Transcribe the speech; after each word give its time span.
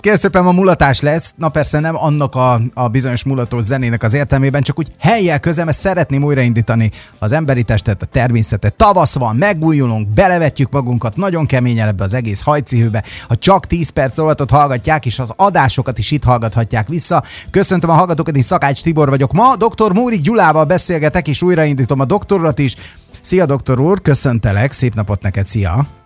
Kérlek 0.00 0.20
szépen 0.20 0.44
ma 0.44 0.52
mulatás 0.52 1.00
lesz, 1.00 1.34
na 1.36 1.48
persze 1.48 1.80
nem 1.80 1.96
annak 1.96 2.34
a, 2.34 2.60
a 2.74 2.88
bizonyos 2.88 3.24
mulatós 3.24 3.64
zenének 3.64 4.02
az 4.02 4.14
értelmében, 4.14 4.62
csak 4.62 4.78
úgy 4.78 4.88
helyjel 4.98 5.40
közem, 5.40 5.68
ezt 5.68 5.80
szeretném 5.80 6.22
újraindítani 6.22 6.90
az 7.18 7.32
emberi 7.32 7.62
testet, 7.62 8.02
a 8.02 8.06
természetet. 8.06 8.74
Tavasz 8.74 9.14
van, 9.14 9.36
megújulunk, 9.36 10.08
belevetjük 10.08 10.70
magunkat 10.70 11.16
nagyon 11.16 11.46
keményen 11.46 11.88
ebbe 11.88 12.04
az 12.04 12.14
egész 12.14 12.40
hajcihőbe. 12.40 13.04
Ha 13.28 13.36
csak 13.36 13.66
10 13.66 13.88
perc 13.88 14.16
rovatot 14.16 14.50
hallgatják, 14.50 15.06
és 15.06 15.18
az 15.18 15.32
adásokat 15.36 15.98
is 15.98 16.10
itt 16.10 16.24
hallgathatják 16.24 16.88
vissza. 16.88 17.22
Köszöntöm 17.50 17.90
a 17.90 17.94
hallgatókat, 17.94 18.36
én 18.36 18.42
Szakács 18.42 18.82
Tibor 18.82 19.08
vagyok. 19.08 19.32
Ma 19.32 19.56
dr. 19.56 19.92
Múrik 19.92 20.20
Gyulával 20.20 20.64
beszélgetek, 20.64 21.28
és 21.28 21.42
újraindítom 21.42 22.00
a 22.00 22.04
doktorat 22.04 22.58
is. 22.58 22.74
Szia, 23.20 23.46
doktor 23.46 23.80
úr, 23.80 24.02
köszöntelek, 24.02 24.72
szép 24.72 24.94
napot 24.94 25.22
neked, 25.22 25.46
szia! 25.46 25.99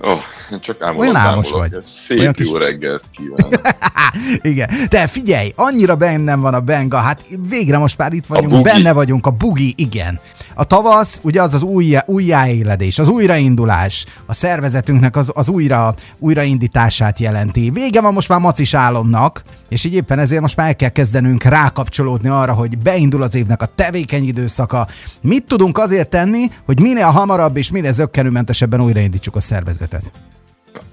Oh, 0.00 0.20
csak 0.60 0.82
ámulok, 0.82 1.02
Olyan 1.02 1.16
álmos 1.16 1.50
vagy. 1.50 1.82
Szép 1.82 2.18
Olyan 2.18 2.34
jó 2.38 2.44
kis... 2.44 2.52
reggelt 2.52 3.04
kívánok. 3.10 3.60
Igen, 4.52 4.68
de 4.88 5.06
figyelj, 5.06 5.52
annyira 5.56 5.96
bennem 5.96 6.40
van 6.40 6.54
a 6.54 6.60
benga, 6.60 6.96
hát 6.96 7.24
végre 7.48 7.78
most 7.78 7.98
már 7.98 8.12
itt 8.12 8.26
vagyunk, 8.26 8.62
benne 8.62 8.92
vagyunk, 8.92 9.26
a 9.26 9.30
bugi, 9.30 9.74
igen. 9.76 10.20
A 10.54 10.64
tavasz, 10.64 11.20
ugye 11.22 11.42
az 11.42 11.54
az 11.54 11.62
új, 11.62 11.96
újjáéledés, 12.06 12.98
az 12.98 13.08
újraindulás, 13.08 14.06
a 14.26 14.34
szervezetünknek 14.34 15.16
az, 15.16 15.30
az 15.34 15.48
újra, 15.48 15.94
újraindítását 16.18 17.18
jelenti. 17.18 17.70
Vége 17.70 18.00
van 18.00 18.12
most 18.12 18.28
már 18.28 18.40
macis 18.40 18.74
álomnak, 18.74 19.42
és 19.68 19.84
így 19.84 19.94
éppen 19.94 20.18
ezért 20.18 20.40
most 20.40 20.56
már 20.56 20.66
el 20.66 20.76
kell 20.76 20.88
kezdenünk 20.88 21.42
rákapcsolódni 21.42 22.28
arra, 22.28 22.52
hogy 22.52 22.78
beindul 22.78 23.22
az 23.22 23.34
évnek 23.34 23.62
a 23.62 23.66
tevékeny 23.66 24.24
időszaka. 24.24 24.86
Mit 25.22 25.44
tudunk 25.46 25.78
azért 25.78 26.08
tenni, 26.08 26.46
hogy 26.66 26.80
minél 26.80 27.10
hamarabb 27.10 27.56
és 27.56 27.70
minél 27.70 27.92
zöggenőmentesebben 27.92 28.80
újraindítsuk 28.80 29.36
a 29.36 29.40
szervezetet? 29.40 29.89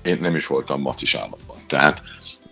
Én 0.01 0.17
nem 0.19 0.35
is 0.35 0.47
voltam 0.47 0.81
macis 0.81 1.15
álomban. 1.15 1.57
Tehát 1.67 2.01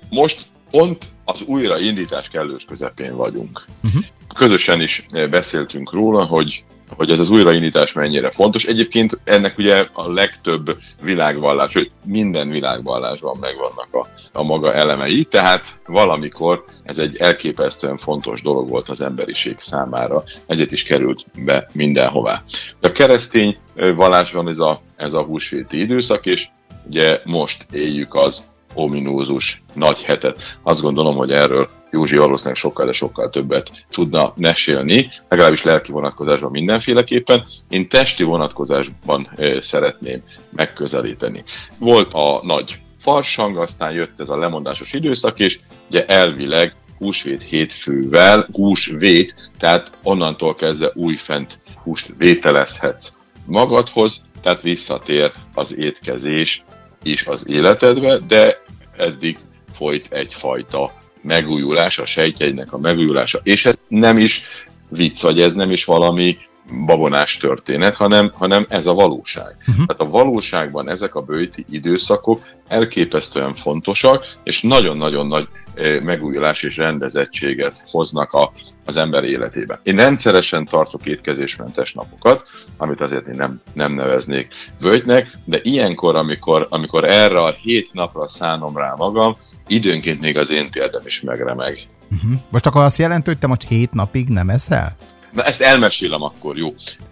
most 0.10 0.46
pont 0.72 1.10
az 1.26 1.42
újraindítás 1.42 2.28
kellős 2.28 2.66
közepén 2.66 3.16
vagyunk. 3.16 3.66
Uh-huh. 3.84 4.06
Közösen 4.36 4.82
is 4.82 5.06
beszéltünk 5.30 5.92
róla, 5.92 6.26
hogy 6.26 6.66
hogy 6.90 7.10
ez 7.10 7.20
az 7.20 7.30
újraindítás 7.30 7.94
mennyire 7.94 8.30
fontos. 8.30 8.66
Egyébként 8.66 9.20
ennek 9.24 9.58
ugye 9.58 9.88
a 9.94 10.12
legtöbb 10.12 10.78
világvallás, 11.02 11.74
hogy 11.74 11.92
minden 12.06 12.50
világvallásban 12.50 13.38
megvannak 13.40 13.88
a, 13.92 14.08
a 14.32 14.44
maga 14.44 14.74
elemei, 14.74 15.24
tehát 15.24 15.80
valamikor 15.86 16.64
ez 16.84 16.98
egy 16.98 17.16
elképesztően 17.16 17.98
fontos 17.98 18.42
dolog 18.42 18.70
volt 18.70 18.90
az 18.90 19.02
emberiség 19.02 19.56
számára, 19.60 20.24
ezért 20.48 20.72
is 20.72 20.84
került 20.84 21.26
be 21.46 21.70
mindenhová. 21.74 22.44
A 22.82 22.92
keresztény 22.92 23.58
vallásban 23.96 24.48
ez 24.48 24.60
a, 24.60 24.82
ez 24.96 25.14
a 25.14 25.24
húsvéti 25.24 25.80
időszak, 25.80 26.26
és 26.26 26.48
ugye 26.88 27.20
most 27.24 27.66
éljük 27.72 28.16
az 28.16 28.48
ominózus 28.76 29.64
nagy 29.74 30.02
hetet. 30.02 30.58
Azt 30.64 30.82
gondolom, 30.82 31.16
hogy 31.16 31.32
erről 31.32 31.70
Józsi 31.92 32.18
valószínűleg 32.18 32.58
sokkal, 32.58 32.86
de 32.86 32.92
sokkal 32.92 33.30
többet 33.30 33.86
tudna 33.90 34.34
mesélni, 34.36 35.10
legalábbis 35.30 35.64
lelki 35.64 35.92
vonatkozásban 35.92 36.52
mindenféleképpen. 36.52 37.46
Én 37.70 37.90
testi 37.90 38.24
vonatkozásban 38.24 39.30
szeretném 39.60 40.22
megközelíteni. 40.50 41.44
Volt 41.80 42.14
a 42.14 42.40
nagy 42.44 42.78
farsang, 43.00 43.58
aztán 43.58 43.92
jött 43.92 44.20
ez 44.20 44.30
a 44.30 44.38
lemondásos 44.38 44.94
időszak, 44.94 45.40
és 45.40 45.60
ugye 45.90 46.06
elvileg 46.06 46.74
húsvét 46.98 47.44
hétfővel, 47.44 48.48
húsvét, 48.52 49.52
tehát 49.58 49.92
onnantól 50.04 50.56
kezdve 50.56 50.92
újfent 50.94 51.60
húst 51.84 52.14
vételezhetsz 52.18 53.12
magadhoz, 53.46 54.22
tehát 54.42 54.62
visszatér 54.62 55.32
az 55.54 55.78
étkezés 55.78 56.64
is 57.04 57.26
az 57.26 57.48
életedbe, 57.48 58.20
de 58.28 58.64
eddig 58.98 59.38
folyt 59.74 60.08
egyfajta 60.12 60.92
megújulás, 61.22 61.98
a 61.98 62.06
sejtjegynek 62.06 62.74
a 62.74 62.78
megújulása. 62.78 63.40
És 63.44 63.66
ez 63.66 63.78
nem 63.88 64.18
is 64.18 64.42
vicc, 64.90 65.22
vagy 65.22 65.42
ez 65.42 65.54
nem 65.54 65.72
is 65.72 65.86
valami 65.86 66.38
babonás 66.86 67.38
történet, 67.38 67.96
hanem, 67.96 68.32
hanem 68.34 68.66
ez 68.70 68.86
a 68.86 68.94
valóság. 68.94 69.56
Uh-huh. 69.60 69.86
Tehát 69.86 70.02
a 70.02 70.18
valóságban 70.18 70.90
ezek 70.90 71.16
a 71.16 71.22
bőti 71.22 71.66
időszakok 71.70 72.46
elképesztően 72.68 73.54
fontosak, 73.54 74.26
és 74.44 74.62
nagyon-nagyon 74.62 75.28
nagy 75.28 75.48
eh, 75.74 76.02
megújulás 76.02 76.64
és 76.64 76.78
rendezettséget 76.78 77.84
hoznak 77.92 78.32
a, 78.34 78.52
az 78.86 78.98
ember 78.98 79.24
életében. 79.24 79.80
Én 79.84 79.96
rendszeresen 79.96 80.66
tartok 80.66 81.06
étkezésmentes 81.06 81.94
napokat, 81.94 82.44
amit 82.78 83.02
azért 83.02 83.28
én 83.28 83.36
nem, 83.36 83.62
nem 83.74 83.94
neveznék 83.94 84.54
bőjtnek, 84.80 85.38
de 85.46 85.60
ilyenkor, 85.62 86.16
amikor, 86.16 86.68
amikor 86.70 87.04
erre 87.04 87.40
a 87.40 87.52
hét 87.52 87.94
napra 87.94 88.28
szánom 88.28 88.78
rá 88.78 88.94
magam, 88.98 89.36
időnként 89.68 90.20
még 90.20 90.38
az 90.38 90.52
én 90.52 90.72
térdem 90.72 91.02
is 91.06 91.22
megremeg. 91.22 91.88
Uh-huh. 92.12 92.40
Most 92.50 92.66
akkor 92.66 92.82
azt 92.82 92.98
jelenti, 92.98 93.30
hogy 93.30 93.40
te 93.40 93.48
most 93.48 93.68
hét 93.68 93.92
napig 93.92 94.28
nem 94.28 94.50
eszel? 94.50 94.96
Na 95.36 95.44
ezt 95.44 95.62
elmesélem 95.62 96.22
akkor, 96.22 96.58
jó. 96.58 96.68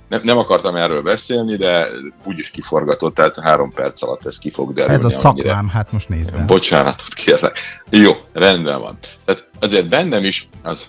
Nem, 0.10 0.22
nem 0.24 0.38
akartam 0.38 0.76
erről 0.76 1.02
beszélni, 1.02 1.56
de 1.56 1.88
úgyis 2.26 2.50
kiforgatott, 2.50 3.16
tehát 3.16 3.40
három 3.40 3.74
perc 3.74 4.04
alatt 4.04 4.26
ez 4.26 4.38
ki 4.38 4.52
fog 4.52 4.74
derülni. 4.74 4.96
Ez 4.96 5.06
a 5.06 5.10
szakmám, 5.10 5.58
annyira. 5.58 5.72
hát 5.74 5.92
most 5.92 6.10
nézd 6.10 6.46
Bocsánatot 6.46 7.14
kérlek. 7.14 7.60
Jó, 7.90 8.12
rendben 8.34 8.80
van. 8.80 8.98
Tehát 9.26 9.48
azért 9.60 9.90
bennem 9.90 10.24
is 10.24 10.48
az, 10.62 10.88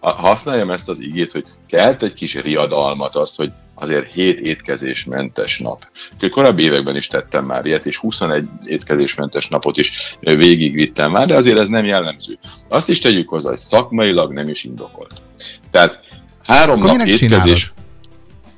használjam 0.00 0.70
ezt 0.70 0.88
az 0.88 1.00
igét, 1.00 1.32
hogy 1.32 1.44
kelt 1.66 2.02
egy 2.02 2.14
kis 2.14 2.34
riadalmat 2.34 3.16
azt, 3.16 3.36
hogy 3.36 3.50
azért 3.74 4.10
7 4.12 4.40
étkezésmentes 4.40 5.58
nap. 5.58 5.86
Korábbi 6.30 6.62
években 6.62 6.96
is 6.96 7.06
tettem 7.06 7.44
már 7.44 7.66
ilyet, 7.66 7.86
és 7.86 7.98
21 7.98 8.48
étkezésmentes 8.64 9.48
napot 9.48 9.76
is 9.76 10.16
végigvittem 10.20 11.10
már, 11.10 11.26
de 11.26 11.36
azért 11.36 11.58
ez 11.58 11.68
nem 11.68 11.84
jellemző. 11.84 12.38
Azt 12.68 12.88
is 12.88 12.98
tegyük 12.98 13.28
hozzá, 13.28 13.48
hogy 13.48 13.58
szakmailag 13.58 14.32
nem 14.32 14.48
is 14.48 14.64
indokolt. 14.64 15.22
Tehát 15.70 16.00
Három 16.50 16.82
Akkor 16.82 16.96
nap 16.96 17.06
étkezés, 17.06 17.72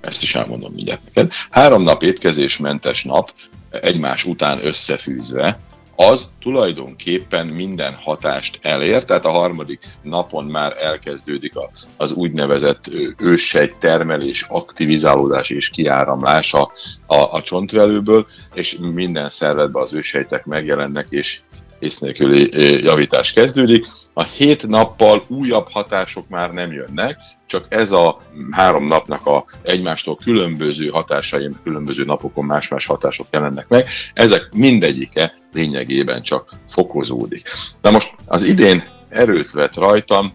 ezt 0.00 0.22
is 0.22 0.34
elmondom 0.34 0.72
mindjárt 0.72 1.00
neked, 1.04 1.32
három 1.50 1.82
nap 1.82 2.02
étkezésmentes 2.02 3.04
nap 3.04 3.32
egymás 3.70 4.24
után 4.24 4.66
összefűzve, 4.66 5.58
az 5.96 6.30
tulajdonképpen 6.40 7.46
minden 7.46 7.94
hatást 7.94 8.58
elér, 8.62 9.04
tehát 9.04 9.24
a 9.24 9.30
harmadik 9.30 9.84
napon 10.02 10.44
már 10.44 10.76
elkezdődik 10.76 11.52
az 11.96 12.12
úgynevezett 12.12 12.90
őssegy 13.18 13.76
termelés, 13.76 14.46
aktivizálódás 14.48 15.50
és 15.50 15.68
kiáramlás 15.68 16.54
a, 16.54 16.70
a, 17.06 17.42
csontvelőből, 17.42 18.26
és 18.54 18.76
minden 18.80 19.28
szervedben 19.28 19.82
az 19.82 19.94
őssejtek 19.94 20.44
megjelennek, 20.44 21.06
és 21.10 21.40
ész 21.82 21.98
nélküli 21.98 22.50
javítás 22.84 23.32
kezdődik. 23.32 23.86
A 24.12 24.24
hét 24.24 24.66
nappal 24.66 25.22
újabb 25.28 25.68
hatások 25.70 26.28
már 26.28 26.52
nem 26.52 26.72
jönnek, 26.72 27.18
csak 27.46 27.66
ez 27.68 27.92
a 27.92 28.20
három 28.50 28.84
napnak 28.84 29.26
a 29.26 29.44
egymástól 29.62 30.16
különböző 30.24 30.88
hatásai, 30.88 31.50
különböző 31.62 32.04
napokon 32.04 32.44
más-más 32.44 32.86
hatások 32.86 33.26
jelennek 33.30 33.68
meg, 33.68 33.88
ezek 34.14 34.48
mindegyike 34.52 35.34
lényegében 35.52 36.22
csak 36.22 36.54
fokozódik. 36.68 37.48
Na 37.80 37.90
most 37.90 38.14
az 38.26 38.42
idén 38.42 38.84
erőt 39.08 39.50
vett 39.50 39.74
rajtam, 39.74 40.32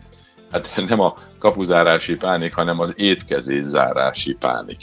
hát 0.51 0.83
nem 0.87 0.99
a 0.99 1.17
kapuzárási 1.39 2.15
pánik, 2.15 2.53
hanem 2.53 2.79
az 2.79 2.93
étkezés 2.97 3.63
zárási 3.63 4.35
pánik. 4.39 4.77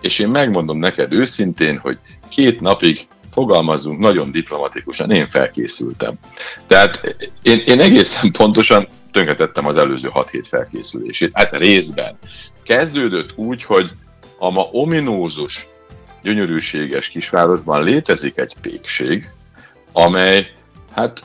És 0.00 0.18
én 0.18 0.28
megmondom 0.28 0.78
neked 0.78 1.12
őszintén, 1.12 1.78
hogy 1.78 1.98
két 2.28 2.60
napig 2.60 3.08
fogalmazzunk 3.32 3.98
nagyon 3.98 4.30
diplomatikusan, 4.30 5.10
én 5.10 5.26
felkészültem. 5.26 6.14
Tehát 6.66 7.16
én, 7.42 7.62
én 7.66 7.80
egészen 7.80 8.32
pontosan 8.32 8.86
tönkretettem 9.12 9.66
az 9.66 9.76
előző 9.76 10.08
6 10.08 10.30
hét 10.30 10.48
felkészülését. 10.48 11.30
Hát 11.34 11.56
részben. 11.56 12.18
Kezdődött 12.62 13.32
úgy, 13.36 13.64
hogy 13.64 13.90
a 14.38 14.50
ma 14.50 14.62
ominózus, 14.62 15.68
gyönyörűséges 16.22 17.08
kisvárosban 17.08 17.82
létezik 17.82 18.38
egy 18.38 18.54
pékség, 18.60 19.30
amely, 19.92 20.50
hát 20.92 21.22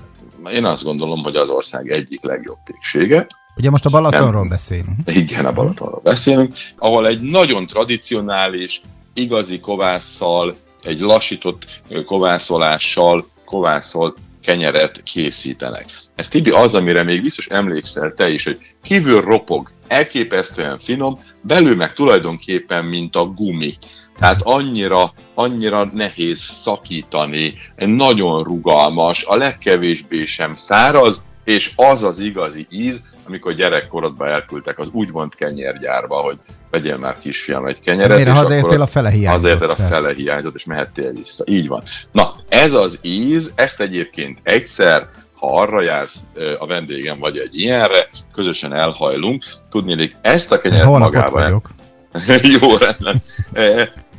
én 0.51 0.65
azt 0.65 0.83
gondolom, 0.83 1.23
hogy 1.23 1.35
az 1.35 1.49
ország 1.49 1.91
egyik 1.91 2.23
legjobb 2.23 2.57
péksége. 2.63 3.27
Ugye 3.55 3.69
most 3.69 3.85
a 3.85 3.89
Balatonról 3.89 4.39
Nem, 4.39 4.49
beszélünk. 4.49 4.97
Igen, 5.05 5.45
a 5.45 5.51
Balatonról 5.51 6.01
beszélünk, 6.03 6.53
ahol 6.77 7.07
egy 7.07 7.21
nagyon 7.21 7.67
tradicionális, 7.67 8.81
igazi 9.13 9.59
kovásszal, 9.59 10.55
egy 10.85 10.99
lassított 10.99 11.65
kovászolással 12.05 13.27
kovászolt 13.45 14.17
kenyeret 14.43 15.03
készítenek. 15.03 15.85
Ez 16.15 16.27
Tibi 16.27 16.49
az, 16.49 16.73
amire 16.73 17.03
még 17.03 17.21
biztos 17.21 17.47
emlékszel 17.47 18.13
te 18.13 18.29
is, 18.29 18.43
hogy 18.43 18.57
kívül 18.83 19.21
ropog, 19.21 19.71
elképesztően 19.87 20.79
finom, 20.79 21.19
belül 21.41 21.75
meg 21.75 21.93
tulajdonképpen, 21.93 22.85
mint 22.85 23.15
a 23.15 23.25
gumi. 23.25 23.77
Tehát 24.17 24.41
annyira, 24.43 25.11
annyira 25.33 25.89
nehéz 25.93 26.39
szakítani, 26.39 27.53
nagyon 27.75 28.43
rugalmas, 28.43 29.25
a 29.25 29.35
legkevésbé 29.35 30.25
sem 30.25 30.55
száraz, 30.55 31.23
és 31.43 31.71
az 31.75 32.03
az 32.03 32.19
igazi 32.19 32.67
íz, 32.69 33.03
amikor 33.27 33.53
gyerekkorodban 33.53 34.27
elküldtek 34.27 34.79
az 34.79 34.87
úgymond 34.91 35.35
kenyérgyárba, 35.35 36.15
hogy 36.15 36.37
vegyél 36.71 36.97
már 36.97 37.17
kisfiam 37.17 37.65
egy 37.65 37.79
kenyeret. 37.79 38.17
Mire 38.17 38.31
hazaértél 38.31 38.81
a 38.81 38.85
fele 38.85 39.09
hiányzott. 39.09 39.41
Hazaértél 39.41 39.69
a 39.69 39.89
fele 39.89 40.13
hiányzott, 40.13 40.55
és 40.55 40.65
mehettél 40.65 41.11
vissza. 41.11 41.43
Így 41.47 41.67
van. 41.67 41.83
Na, 42.11 42.35
ez 42.49 42.73
az 42.73 42.99
íz, 43.01 43.51
ezt 43.55 43.79
egyébként 43.79 44.39
egyszer 44.43 45.07
ha 45.35 45.55
arra 45.55 45.81
jársz 45.81 46.23
a 46.59 46.65
vendégem, 46.65 47.19
vagy 47.19 47.37
egy 47.37 47.59
ilyenre, 47.59 48.07
közösen 48.33 48.73
elhajlunk. 48.73 49.43
Tudnélik, 49.69 50.15
ezt 50.21 50.51
a 50.51 50.59
kenyeret 50.59 50.85
Holnap 50.85 51.13
magában... 51.13 51.41
vagyok. 51.41 51.69
Jó, 52.61 52.77
rendben. 52.77 53.21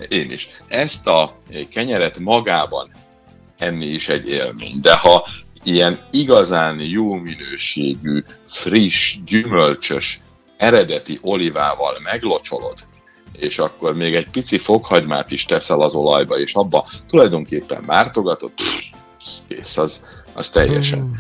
Én 0.09 0.31
is. 0.31 0.49
Ezt 0.69 1.07
a 1.07 1.33
kenyeret 1.71 2.19
magában 2.19 2.91
enni 3.59 3.87
is 3.87 4.09
egy 4.09 4.29
élmény, 4.29 4.81
de 4.81 4.97
ha 4.97 5.29
ilyen 5.67 5.99
igazán 6.11 6.81
jó 6.81 7.15
minőségű, 7.15 8.23
friss, 8.47 9.17
gyümölcsös, 9.25 10.21
eredeti 10.57 11.19
olivával 11.23 11.99
meglocsolod, 12.03 12.75
és 13.33 13.59
akkor 13.59 13.95
még 13.95 14.15
egy 14.15 14.29
pici 14.31 14.59
fokhagymát 14.59 15.31
is 15.31 15.45
teszel 15.45 15.81
az 15.81 15.95
olajba, 15.95 16.39
és 16.39 16.55
abba 16.55 16.89
tulajdonképpen 17.09 17.83
mártogatod, 17.87 18.51
kész, 19.49 19.77
az, 19.77 20.03
az 20.33 20.49
teljesen. 20.49 21.11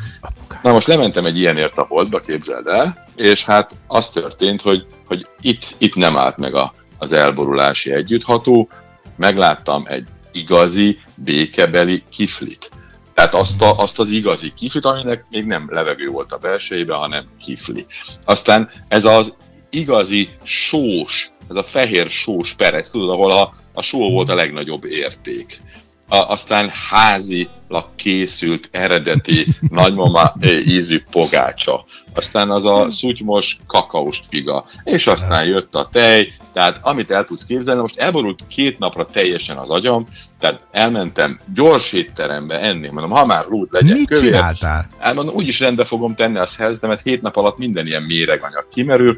Na 0.62 0.72
most 0.72 0.86
lementem 0.86 1.24
egy 1.26 1.38
ilyenért 1.38 1.78
a 1.78 1.86
boltba, 1.88 2.20
képzeld 2.20 2.66
el, 2.66 3.06
és 3.16 3.44
hát 3.44 3.76
az 3.86 4.08
történt, 4.08 4.60
hogy, 4.62 4.86
hogy 5.06 5.26
itt, 5.40 5.74
itt 5.78 5.94
nem 5.94 6.16
állt 6.16 6.36
meg 6.36 6.54
a, 6.54 6.72
az 6.98 7.12
elborulási 7.12 7.92
együttható, 7.92 8.68
megláttam 9.16 9.84
egy 9.86 10.06
igazi, 10.32 10.98
békebeli 11.14 12.04
kiflit. 12.10 12.70
Tehát 13.16 13.34
azt, 13.34 13.62
a, 13.62 13.76
azt 13.76 13.98
az 13.98 14.10
igazi 14.10 14.52
kiflit, 14.54 14.84
aminek 14.84 15.24
még 15.30 15.44
nem 15.44 15.68
levegő 15.70 16.08
volt 16.08 16.32
a 16.32 16.38
belsejében, 16.38 16.98
hanem 16.98 17.24
kifli. 17.40 17.86
Aztán 18.24 18.70
ez 18.88 19.04
az 19.04 19.36
igazi 19.70 20.28
sós, 20.42 21.30
ez 21.48 21.56
a 21.56 21.62
fehér 21.62 22.10
sós 22.10 22.54
perec, 22.54 22.90
tudod, 22.90 23.10
ahol 23.10 23.30
a, 23.30 23.52
a 23.74 23.82
só 23.82 24.10
volt 24.10 24.28
a 24.28 24.34
legnagyobb 24.34 24.84
érték. 24.84 25.62
A, 26.08 26.16
aztán 26.16 26.70
házilag 26.90 27.86
készült 27.96 28.68
eredeti 28.70 29.46
nagymama 29.68 30.34
ízű 30.66 31.02
pogácsa, 31.10 31.84
aztán 32.14 32.50
az 32.50 32.64
a 32.64 32.90
szutymos 32.90 33.58
kakaós 33.66 34.22
piga, 34.28 34.64
és 34.84 35.06
aztán 35.06 35.44
jött 35.44 35.74
a 35.74 35.88
tej, 35.92 36.32
tehát 36.56 36.78
amit 36.82 37.10
el 37.10 37.24
tudsz 37.24 37.44
képzelni, 37.44 37.80
most 37.80 37.98
elborult 37.98 38.40
két 38.48 38.78
napra 38.78 39.04
teljesen 39.04 39.56
az 39.56 39.70
agyam, 39.70 40.06
tehát 40.38 40.60
elmentem 40.70 41.40
gyors 41.54 41.92
étterembe 41.92 42.60
enni, 42.60 42.88
mondom, 42.88 43.10
ha 43.10 43.26
már 43.26 43.44
lúd 43.48 43.68
legyen 43.70 43.96
Mit 43.96 44.08
kövér. 44.08 44.24
csináltál? 44.24 44.88
Elmondom, 44.98 45.34
úgyis 45.34 45.60
rendbe 45.60 45.84
fogom 45.84 46.14
tenni 46.14 46.38
a 46.38 46.46
szerzetemet, 46.46 47.02
hét 47.02 47.22
nap 47.22 47.36
alatt 47.36 47.58
minden 47.58 47.86
ilyen 47.86 48.02
méreganyag 48.02 48.68
kimerül, 48.68 49.16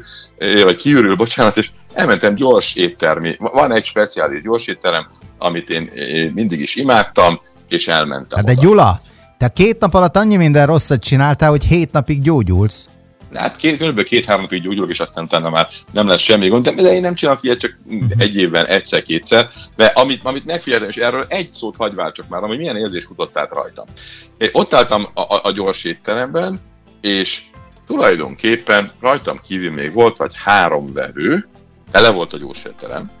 vagy 0.63 0.75
kiürül, 0.75 1.15
bocsánat, 1.15 1.57
és 1.57 1.71
elmentem 1.93 2.35
gyors 2.35 2.75
éttermi. 2.75 3.35
Van 3.39 3.71
egy 3.71 3.85
speciális 3.85 4.41
gyors 4.41 4.67
étterem, 4.67 5.07
amit 5.37 5.69
én 5.69 5.91
mindig 6.33 6.59
is 6.59 6.75
imádtam, 6.75 7.39
és 7.67 7.87
elmentem 7.87 8.37
Hát 8.37 8.45
de 8.45 8.51
oda. 8.51 8.61
Gyula, 8.61 9.01
te 9.37 9.47
két 9.47 9.79
nap 9.79 9.93
alatt 9.93 10.15
annyi 10.15 10.37
minden 10.37 10.65
rosszat 10.65 10.99
csináltál, 10.99 11.49
hogy 11.49 11.63
hét 11.63 11.91
napig 11.91 12.21
gyógyulsz. 12.21 12.89
Hát 13.33 13.55
két, 13.55 13.77
kb. 13.77 14.03
két-három 14.03 14.41
napig 14.41 14.61
gyógyulok, 14.61 14.89
és 14.89 14.99
aztán 14.99 15.23
utána 15.23 15.49
már 15.49 15.67
nem 15.91 16.07
lesz 16.07 16.21
semmi 16.21 16.47
gond. 16.47 16.69
De 16.69 16.93
én 16.93 17.01
nem 17.01 17.15
csinálok 17.15 17.43
ilyet 17.43 17.59
csak 17.59 17.77
egy 18.17 18.35
évben 18.35 18.65
egyszer-kétszer. 18.65 19.49
De 19.75 19.85
amit, 19.85 20.25
amit 20.25 20.45
megfigyeltem, 20.45 20.89
és 20.89 20.95
erről 20.95 21.25
egy 21.29 21.49
szót 21.49 21.75
hagyvál 21.75 22.11
csak 22.11 22.27
már, 22.27 22.43
ami 22.43 22.57
milyen 22.57 22.77
érzés 22.77 23.05
futott 23.05 23.37
át 23.37 23.51
rajtam. 23.51 23.85
Én 24.37 24.49
ott 24.51 24.73
álltam 24.73 25.07
a, 25.13 25.21
a, 25.21 25.39
a 25.43 25.51
gyors 25.51 25.83
étteremben, 25.83 26.61
és 27.01 27.41
tulajdonképpen 27.87 28.91
rajtam 28.99 29.39
kívül 29.47 29.71
még 29.71 29.93
volt 29.93 30.17
vagy 30.17 30.33
három 30.43 30.93
vevő, 30.93 31.47
tele 31.91 32.09
volt 32.09 32.33
a 32.33 32.37
gyors 32.37 32.65
étterem, 32.65 33.11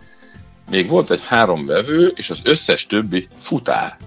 még 0.69 0.89
volt 0.89 1.11
egy 1.11 1.25
három 1.25 1.65
vevő, 1.65 2.11
és 2.15 2.29
az 2.29 2.39
összes 2.43 2.85
többi 2.85 3.27
futár. 3.39 3.97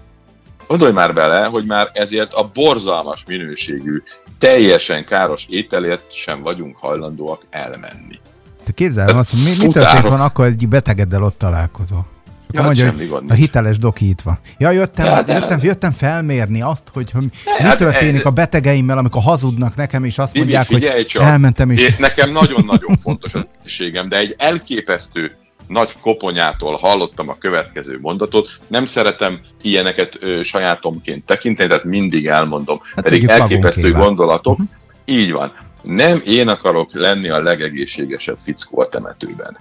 Gondolj 0.73 0.93
már 0.93 1.15
bele, 1.15 1.45
hogy 1.45 1.65
már 1.65 1.91
ezért 1.93 2.33
a 2.33 2.51
borzalmas 2.55 3.25
minőségű, 3.27 4.03
teljesen 4.39 5.05
káros 5.05 5.47
ételért 5.49 6.15
sem 6.15 6.43
vagyunk 6.43 6.77
hajlandóak 6.77 7.47
elmenni. 7.51 8.21
Te 8.65 8.73
képzelem 8.73 9.17
azt, 9.17 9.31
hogy 9.31 9.41
mi, 9.43 9.67
mi 9.67 9.73
történt 9.73 10.09
van 10.09 10.21
akkor, 10.21 10.45
egy 10.45 10.69
betegeddel 10.69 11.23
ott 11.23 11.39
találkozol. 11.39 12.07
Ja, 12.51 12.61
Ja, 12.61 12.67
mondja, 12.67 12.91
hogy 12.91 13.11
a 13.29 13.33
hiteles 13.33 13.79
doki 13.79 14.09
itt 14.09 14.21
van. 14.21 14.39
Ja, 14.59 14.71
jöttem, 14.71 15.07
Ja, 15.07 15.23
de- 15.23 15.33
jöttem, 15.33 15.59
jöttem 15.63 15.93
felmérni 15.93 16.63
azt, 16.63 16.89
hogy, 16.93 17.11
hogy 17.11 17.23
mi 17.23 17.65
hát, 17.65 17.77
történik 17.77 18.21
eh, 18.21 18.27
a 18.27 18.31
betegeimmel, 18.31 18.99
amikor 18.99 19.23
hazudnak 19.23 19.77
nekem, 19.77 20.05
és 20.05 20.19
azt 20.19 20.33
Tibi, 20.33 20.45
mondják, 20.45 20.69
hogy 20.69 21.07
csak. 21.07 21.23
elmentem, 21.23 21.71
és 21.71 21.87
Én, 21.89 21.97
nekem 21.99 22.31
nagyon-nagyon 22.31 22.97
fontos 23.03 23.35
az 23.35 23.47
egészségem, 23.59 24.09
de 24.09 24.17
egy 24.17 24.35
elképesztő 24.39 25.37
nagy 25.73 25.93
koponyától 26.01 26.77
hallottam 26.77 27.29
a 27.29 27.39
következő 27.39 27.99
mondatot. 28.01 28.49
Nem 28.67 28.85
szeretem 28.85 29.41
ilyeneket 29.63 30.17
ö, 30.21 30.43
sajátomként 30.43 31.25
tekinteni, 31.25 31.69
tehát 31.69 31.85
mindig 31.85 32.27
elmondom. 32.27 32.81
Hát 32.95 33.05
Pedig 33.05 33.29
elképesztő 33.29 33.93
gondolatok. 33.93 34.59
Így 35.05 35.33
van. 35.33 35.53
Nem 35.83 36.23
én 36.25 36.49
akarok 36.49 36.93
lenni 36.93 37.29
a 37.29 37.43
legegészségesebb 37.43 38.39
fickó 38.39 38.81
a 38.81 38.87
temetőben. 38.87 39.59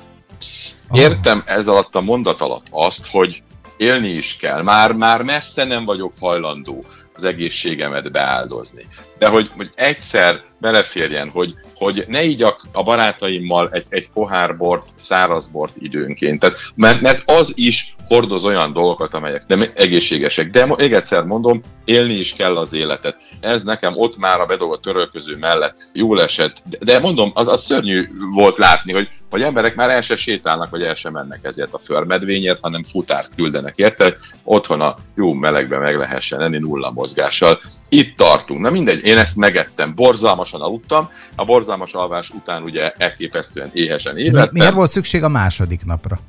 Értem 0.91 1.43
ez 1.45 1.67
alatt 1.67 1.95
a 1.95 2.01
mondat 2.01 2.41
alatt 2.41 2.65
azt, 2.69 3.07
hogy 3.07 3.43
élni 3.77 4.09
is 4.09 4.37
kell. 4.39 4.61
Már, 4.61 4.93
már 4.93 5.21
messze 5.21 5.63
nem 5.63 5.85
vagyok 5.85 6.13
hajlandó 6.19 6.85
az 7.13 7.23
egészségemet 7.23 8.11
beáldozni. 8.11 8.87
De 9.17 9.27
hogy, 9.27 9.49
hogy 9.55 9.71
egyszer 9.75 10.41
beleférjen, 10.57 11.29
hogy, 11.29 11.53
hogy 11.75 12.05
ne 12.07 12.23
igyak 12.23 12.60
a 12.71 12.83
barátaimmal 12.83 13.69
egy, 13.71 13.85
egy 13.89 14.09
pohár 14.13 14.57
bort, 14.57 14.87
száraz 14.95 15.47
bort 15.47 15.73
időnként. 15.77 16.39
Tehát, 16.39 16.55
mert, 16.75 17.01
mert 17.01 17.31
az 17.31 17.51
is 17.55 17.95
hordoz 18.07 18.43
olyan 18.43 18.73
dolgokat, 18.73 19.13
amelyek 19.13 19.47
nem 19.47 19.69
egészségesek. 19.73 20.49
De 20.49 20.65
még 20.65 20.93
egyszer 20.93 21.23
mondom, 21.23 21.61
élni 21.85 22.13
is 22.13 22.33
kell 22.33 22.57
az 22.57 22.73
életet. 22.73 23.15
Ez 23.39 23.63
nekem 23.63 23.93
ott 23.97 24.17
már 24.17 24.39
a 24.39 24.45
bedolgott 24.45 24.81
törölköző 24.81 25.37
mellett 25.37 25.75
jól 25.93 26.21
esett. 26.21 26.57
De, 26.69 26.77
de 26.81 26.99
mondom, 26.99 27.31
az, 27.33 27.47
az 27.47 27.63
szörnyű 27.63 28.09
volt 28.33 28.57
látni, 28.57 28.93
hogy, 28.93 29.09
hogy 29.29 29.41
emberek 29.41 29.75
már 29.75 29.89
el 29.89 30.01
se 30.01 30.15
sétálnak, 30.15 30.69
vagy 30.69 30.81
el 30.81 30.93
sem 30.93 31.11
mennek 31.11 31.39
ezért 31.43 31.73
a 31.73 31.79
förmedvényért, 31.79 32.59
hanem 32.61 32.83
futárt 32.83 33.35
küldenek 33.35 33.77
érte, 33.77 34.03
hogy 34.03 34.17
otthon 34.43 34.81
a 34.81 34.95
jó 35.15 35.33
melegben 35.33 35.79
meg 35.79 35.97
lehessen 35.97 36.41
enni 36.41 36.57
nulla 36.57 36.91
mozgással. 36.91 37.61
Itt 37.89 38.17
tartunk. 38.17 38.61
Na 38.61 38.69
mindegy, 38.69 39.05
én 39.05 39.17
ezt 39.17 39.35
megettem. 39.35 39.95
Borzalmasan 39.95 40.61
aludtam. 40.61 41.09
A 41.35 41.45
borzalmas 41.45 41.93
alvás 41.93 42.29
után 42.29 42.60
ugye 42.63 42.91
elképesztően 42.97 43.69
éhesen 43.73 44.13
mi, 44.13 44.21
ébredtem. 44.21 44.49
miért 44.53 44.73
volt 44.73 44.89
szükség 44.89 45.23
a 45.23 45.29
második 45.29 45.85
napra? 45.85 46.19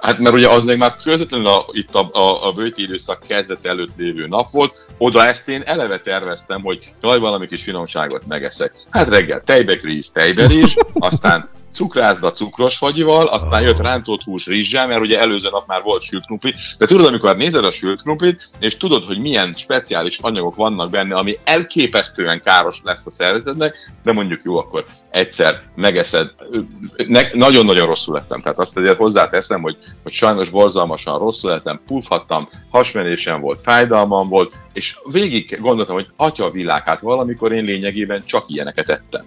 Hát 0.00 0.18
mert 0.18 0.34
ugye 0.34 0.48
az 0.48 0.64
még 0.64 0.76
már 0.76 0.96
közvetlenül 0.96 1.46
a, 1.46 1.66
itt 1.72 1.94
a, 1.94 2.10
a, 2.12 2.46
a 2.46 2.52
bőti 2.52 2.82
időszak 2.82 3.22
kezdet 3.26 3.66
előtt 3.66 3.96
lévő 3.96 4.26
nap 4.26 4.50
volt, 4.50 4.88
oda 4.98 5.26
ezt 5.26 5.48
én 5.48 5.62
eleve 5.64 5.98
terveztem, 5.98 6.62
hogy 6.62 6.92
jaj, 7.02 7.18
valami 7.18 7.46
kis 7.46 7.62
finomságot 7.62 8.26
megeszek. 8.26 8.74
Hát 8.90 9.08
reggel 9.08 9.40
tejbekríz, 9.40 10.10
tejberés, 10.10 10.76
aztán 10.94 11.48
cukrászda 11.72 12.30
cukros 12.30 12.76
fagyival, 12.76 13.26
aztán 13.26 13.62
jött 13.62 13.80
rántott 13.80 14.22
hús 14.22 14.46
rizssel, 14.46 14.86
mert 14.86 15.00
ugye 15.00 15.20
előző 15.20 15.48
nap 15.50 15.66
már 15.66 15.82
volt 15.82 16.02
sült 16.02 16.24
krumpli, 16.24 16.54
de 16.78 16.86
tudod, 16.86 17.06
amikor 17.06 17.36
nézed 17.36 17.64
a 17.64 17.70
sült 17.70 18.02
krumplit, 18.02 18.50
és 18.58 18.76
tudod, 18.76 19.04
hogy 19.04 19.18
milyen 19.18 19.54
speciális 19.54 20.18
anyagok 20.18 20.54
vannak 20.54 20.90
benne, 20.90 21.14
ami 21.14 21.38
elképesztően 21.44 22.40
káros 22.40 22.80
lesz 22.84 23.06
a 23.06 23.10
szervezetnek, 23.10 23.92
de 24.02 24.12
mondjuk 24.12 24.40
jó, 24.44 24.58
akkor 24.58 24.84
egyszer 25.10 25.62
megeszed. 25.74 26.34
Ne, 27.06 27.20
nagyon-nagyon 27.32 27.86
rosszul 27.86 28.14
lettem, 28.14 28.40
tehát 28.40 28.58
azt 28.58 28.76
azért 28.76 28.96
hozzáteszem, 28.96 29.62
hogy, 29.62 29.76
hogy 30.02 30.12
sajnos 30.12 30.48
borzalmasan 30.48 31.18
rosszul 31.18 31.50
lettem, 31.50 31.80
pufhattam, 31.86 32.48
hasmenésem 32.70 33.40
volt, 33.40 33.60
fájdalmam 33.60 34.28
volt, 34.28 34.54
és 34.72 34.96
végig 35.12 35.58
gondoltam, 35.60 35.94
hogy 35.94 36.06
atya 36.16 36.44
a 36.44 36.50
világ, 36.50 36.82
hát 36.84 37.00
valamikor 37.00 37.52
én 37.52 37.64
lényegében 37.64 38.22
csak 38.24 38.44
ilyeneket 38.48 38.88
ettem. 38.88 39.24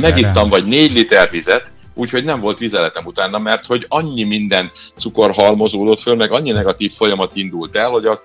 Megittam 0.00 0.48
vagy 0.48 0.64
négy 0.64 0.92
liter 0.92 1.30
vizet, 1.30 1.72
úgyhogy 1.94 2.24
nem 2.24 2.40
volt 2.40 2.58
vizeletem 2.58 3.04
utána, 3.06 3.38
mert 3.38 3.66
hogy 3.66 3.86
annyi 3.88 4.24
minden 4.24 4.70
cukor 4.98 5.30
halmozódott 5.30 6.00
föl, 6.00 6.14
meg 6.14 6.32
annyi 6.32 6.50
negatív 6.50 6.92
folyamat 6.92 7.36
indult 7.36 7.76
el, 7.76 7.88
hogy 7.88 8.06
az 8.06 8.22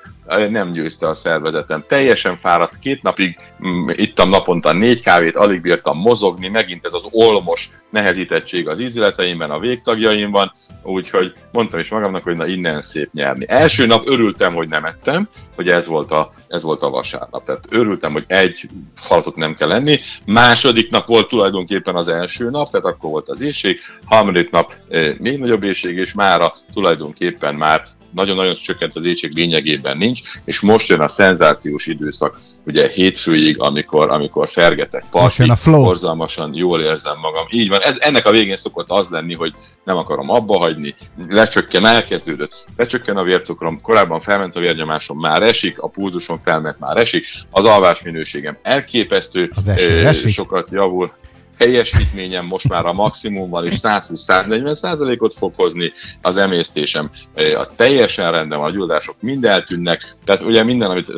nem 0.49 0.71
győzte 0.71 1.07
a 1.07 1.13
szervezetem. 1.13 1.83
Teljesen 1.87 2.37
fáradt, 2.37 2.79
két 2.79 3.01
napig 3.01 3.39
mm, 3.65 3.89
ittam 3.89 4.29
naponta 4.29 4.73
négy 4.73 5.01
kávét, 5.01 5.35
alig 5.35 5.61
bírtam 5.61 5.97
mozogni, 5.97 6.47
megint 6.47 6.85
ez 6.85 6.93
az 6.93 7.03
olmos 7.11 7.69
nehezítettség 7.89 8.67
az 8.67 8.79
ízületeimben, 8.79 9.49
a 9.49 9.59
végtagjaimban, 9.59 10.51
úgyhogy 10.83 11.33
mondtam 11.51 11.79
is 11.79 11.89
magamnak, 11.89 12.23
hogy 12.23 12.35
na 12.35 12.47
innen 12.47 12.81
szép 12.81 13.09
nyerni. 13.13 13.45
Első 13.47 13.85
nap 13.85 14.07
örültem, 14.07 14.53
hogy 14.53 14.67
nem 14.67 14.85
ettem, 14.85 15.29
hogy 15.55 15.69
ez 15.69 15.87
volt 15.87 16.11
a, 16.11 16.29
ez 16.47 16.63
volt 16.63 16.81
a 16.81 16.89
vasárnap. 16.89 17.43
Tehát 17.43 17.65
örültem, 17.69 18.11
hogy 18.11 18.25
egy 18.27 18.69
falatot 18.95 19.35
nem 19.35 19.55
kell 19.55 19.67
lenni. 19.67 19.99
Második 20.25 20.89
nap 20.89 21.05
volt 21.05 21.27
tulajdonképpen 21.27 21.95
az 21.95 22.07
első 22.07 22.49
nap, 22.49 22.69
tehát 22.69 22.85
akkor 22.85 23.09
volt 23.09 23.29
az 23.29 23.41
éjség. 23.41 23.79
Harmadik 24.05 24.51
nap 24.51 24.73
még 25.17 25.39
nagyobb 25.39 25.63
éjség, 25.63 25.97
és 25.97 26.13
mára 26.13 26.53
tulajdonképpen 26.73 27.55
már 27.55 27.83
nagyon-nagyon 28.15 28.55
csökkent 28.55 28.95
az 28.95 29.05
éjség 29.05 29.33
lényegében 29.33 29.97
nincs, 29.97 30.21
és 30.43 30.59
most 30.59 30.87
jön 30.87 30.99
a 30.99 31.07
szenzációs 31.07 31.85
időszak, 31.85 32.39
ugye 32.65 32.89
hétfőig, 32.89 33.59
amikor, 33.59 34.09
amikor 34.11 34.49
fergetek 34.49 35.03
parti, 35.11 35.51
borzalmasan 35.65 36.53
jól 36.53 36.81
érzem 36.81 37.17
magam. 37.19 37.45
Így 37.49 37.69
van, 37.69 37.81
ez, 37.81 37.97
ennek 37.99 38.25
a 38.25 38.31
végén 38.31 38.55
szokott 38.55 38.89
az 38.89 39.07
lenni, 39.09 39.33
hogy 39.33 39.53
nem 39.83 39.97
akarom 39.97 40.29
abba 40.29 40.57
hagyni, 40.57 40.95
lecsökken, 41.27 41.85
elkezdődött, 41.85 42.65
lecsökken 42.77 43.17
a 43.17 43.23
vércukrom, 43.23 43.81
korábban 43.81 44.19
felment 44.19 44.55
a 44.55 44.59
vérnyomásom, 44.59 45.19
már 45.19 45.43
esik, 45.43 45.79
a 45.79 45.87
pulzusom 45.87 46.37
felment, 46.37 46.79
már 46.79 46.97
esik, 46.97 47.25
az 47.49 47.65
alvás 47.65 48.01
minőségem 48.01 48.57
elképesztő, 48.61 49.51
az 49.55 49.67
eső, 49.67 50.05
esik. 50.05 50.31
sokat 50.31 50.69
javul, 50.71 51.11
teljesítményem 51.57 52.45
most 52.45 52.69
már 52.69 52.85
a 52.85 52.93
maximumban 52.93 53.65
is 53.65 53.73
120-140 53.81 54.73
százalékot 54.73 55.33
fog 55.33 55.53
hozni, 55.55 55.91
az 56.21 56.37
emésztésem 56.37 57.09
az 57.57 57.71
teljesen 57.75 58.31
rendben, 58.31 58.59
a 58.59 58.71
gyulladások 58.71 59.15
mind 59.19 59.45
eltűnnek, 59.45 60.15
tehát 60.25 60.41
ugye 60.41 60.63
minden, 60.63 60.89
amit 60.89 61.13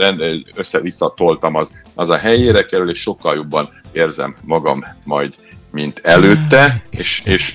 össze-vissza 0.56 1.14
toltam, 1.16 1.56
az, 1.56 1.84
az 1.96 2.10
a 2.10 2.18
helyére 2.18 2.66
kerül, 2.66 2.90
és 2.90 3.00
sokkal 3.00 3.36
jobban 3.36 3.70
érzem 3.92 4.36
magam 4.42 4.86
majd, 5.04 5.36
mint 5.72 6.00
előtte, 6.04 6.84
és, 6.90 7.22
és 7.26 7.54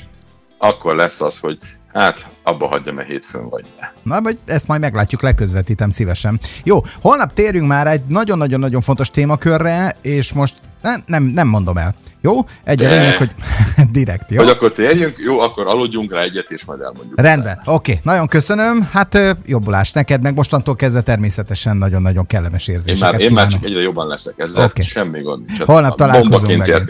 akkor 0.59 0.95
lesz 0.95 1.21
az, 1.21 1.39
hogy 1.39 1.59
Hát, 1.93 2.27
abba 2.43 2.67
hagyjam, 2.67 2.95
mert 2.95 3.09
hétfőn 3.09 3.49
vagy. 3.49 3.65
Na, 4.03 4.21
vagy 4.21 4.39
ezt 4.45 4.67
majd 4.67 4.81
meglátjuk, 4.81 5.23
leközvetítem 5.23 5.91
szívesen. 5.91 6.41
Jó, 6.65 6.81
holnap 7.01 7.33
térjünk 7.33 7.69
már 7.69 7.87
egy 7.87 8.03
nagyon-nagyon-nagyon 8.09 8.81
fontos 8.81 9.11
témakörre, 9.11 9.97
és 10.03 10.33
most 10.33 10.61
nem, 10.83 11.03
nem, 11.07 11.23
nem 11.23 11.49
mondom 11.49 11.77
el. 11.77 11.95
Jó? 12.21 12.45
Egy 12.65 12.85
a 12.85 12.89
lényeg, 12.89 13.17
hogy 13.17 13.31
direkt, 13.93 14.31
jó? 14.31 14.39
Hogy 14.39 14.49
akkor 14.49 14.73
térjünk, 14.73 15.17
jó, 15.19 15.41
akkor 15.41 15.67
aludjunk 15.67 16.13
rá 16.13 16.21
egyet, 16.21 16.51
és 16.51 16.65
majd 16.65 16.81
elmondjuk. 16.81 17.21
Rendben, 17.21 17.63
oké, 17.65 17.91
okay. 17.91 18.03
nagyon 18.03 18.27
köszönöm. 18.27 18.89
Hát 18.93 19.37
jobbulást 19.47 19.95
neked, 19.95 20.23
meg 20.23 20.35
mostantól 20.35 20.77
kezdve 20.77 21.01
természetesen 21.01 21.77
nagyon-nagyon 21.77 22.27
kellemes 22.27 22.69
érzéseket 22.69 23.13
Én 23.13 23.19
már, 23.19 23.21
én 23.21 23.33
már 23.33 23.49
csak 23.49 23.65
egyre 23.65 23.81
jobban 23.81 24.07
leszek, 24.07 24.35
ezzel 24.37 24.65
okay. 24.65 24.85
semmi 24.85 25.21
gond. 25.21 25.45
Holnap 25.59 25.97
találkozunk 25.97 26.57
meg. 26.57 26.69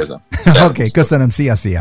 Oké, 0.47 0.63
okay, 0.65 0.91
köszönöm, 0.91 1.31
szia, 1.31 1.55
szia. 1.55 1.81